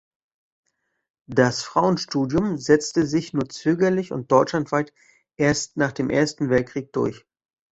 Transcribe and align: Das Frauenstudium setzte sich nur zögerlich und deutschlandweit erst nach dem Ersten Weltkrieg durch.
Das 1.27 1.61
Frauenstudium 1.61 2.57
setzte 2.57 3.05
sich 3.05 3.33
nur 3.33 3.49
zögerlich 3.49 4.11
und 4.11 4.31
deutschlandweit 4.31 4.91
erst 5.37 5.77
nach 5.77 5.91
dem 5.91 6.09
Ersten 6.09 6.49
Weltkrieg 6.49 6.91
durch. 6.91 7.23